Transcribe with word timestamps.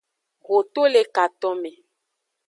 Ho 0.45 0.61
to 0.77 0.85
le 0.93 1.03
katome. 1.19 1.71